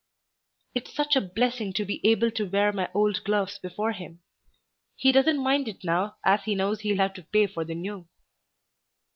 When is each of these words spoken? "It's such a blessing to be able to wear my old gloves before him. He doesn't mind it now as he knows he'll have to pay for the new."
"It's 0.73 0.91
such 0.95 1.15
a 1.15 1.21
blessing 1.21 1.73
to 1.73 1.85
be 1.85 2.01
able 2.03 2.31
to 2.31 2.47
wear 2.49 2.71
my 2.73 2.89
old 2.91 3.23
gloves 3.23 3.59
before 3.59 3.91
him. 3.91 4.23
He 4.95 5.11
doesn't 5.11 5.43
mind 5.43 5.67
it 5.67 5.83
now 5.83 6.15
as 6.25 6.45
he 6.45 6.55
knows 6.55 6.79
he'll 6.79 6.97
have 6.97 7.13
to 7.13 7.21
pay 7.23 7.45
for 7.45 7.63
the 7.63 7.75
new." 7.75 8.07